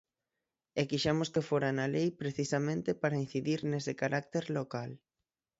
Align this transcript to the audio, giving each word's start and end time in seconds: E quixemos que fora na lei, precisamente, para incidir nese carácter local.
E 0.79 0.81
quixemos 0.89 1.31
que 1.33 1.45
fora 1.49 1.69
na 1.77 1.87
lei, 1.95 2.07
precisamente, 2.21 2.89
para 3.01 3.21
incidir 3.25 3.59
nese 3.71 3.93
carácter 4.01 4.43
local. 4.57 4.89